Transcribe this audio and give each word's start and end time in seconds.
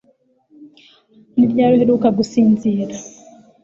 Ni 1.35 1.45
ryari 1.51 1.73
uheruka 1.75 2.07
gusinzira? 2.17 2.95